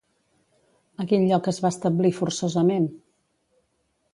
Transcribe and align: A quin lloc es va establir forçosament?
A 1.03 1.05
quin 1.11 1.27
lloc 1.31 1.49
es 1.51 1.61
va 1.65 1.71
establir 1.73 2.13
forçosament? 2.21 2.89